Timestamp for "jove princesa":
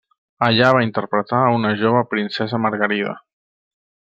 1.83-2.63